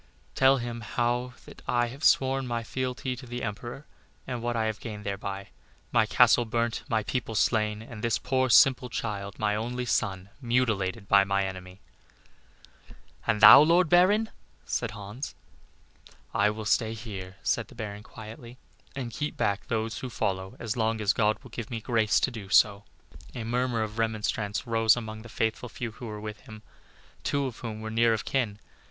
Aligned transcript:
Tell 0.33 0.57
him 0.57 0.81
how 0.81 1.35
that 1.45 1.61
I 1.67 1.89
have 1.89 2.03
sworn 2.03 2.47
fealty 2.63 3.15
to 3.15 3.27
the 3.27 3.43
Emperor, 3.43 3.85
and 4.25 4.41
what 4.41 4.55
I 4.55 4.65
have 4.65 4.79
gained 4.79 5.03
thereby 5.03 5.49
my 5.91 6.07
castle 6.07 6.43
burnt, 6.43 6.81
my 6.89 7.03
people 7.03 7.35
slain, 7.35 7.83
and 7.83 8.03
this 8.03 8.17
poor, 8.17 8.49
simple 8.49 8.89
child, 8.89 9.37
my 9.37 9.55
only 9.55 9.85
son, 9.85 10.29
mutilated 10.41 11.07
by 11.07 11.23
my 11.23 11.45
enemy. 11.45 11.81
"And 13.27 13.41
thou, 13.41 13.59
my 13.63 13.69
Lord 13.69 13.89
Baron?" 13.89 14.31
said 14.65 14.89
Hans. 14.89 15.35
"I 16.33 16.49
will 16.49 16.65
stay 16.65 16.93
here," 16.95 17.35
said 17.43 17.67
the 17.67 17.75
Baron, 17.75 18.01
quietly, 18.01 18.57
"and 18.95 19.11
keep 19.13 19.37
back 19.37 19.67
those 19.67 19.99
who 19.99 20.09
follow 20.09 20.55
as 20.57 20.75
long 20.75 20.99
as 20.99 21.13
God 21.13 21.37
will 21.43 21.51
give 21.51 21.69
me 21.69 21.79
grace 21.79 22.15
so 22.15 22.31
to 22.31 22.31
do." 22.31 22.49
A 23.35 23.43
murmur 23.43 23.83
of 23.83 23.99
remonstrance 23.99 24.65
rose 24.65 24.97
among 24.97 25.21
the 25.21 25.29
faithful 25.29 25.69
few 25.69 25.91
who 25.91 26.07
were 26.07 26.19
with 26.19 26.39
him, 26.39 26.63
two 27.23 27.45
of 27.45 27.59
whom 27.59 27.81
were 27.81 27.91
near 27.91 28.13
of 28.15 28.25
kin. 28.25 28.57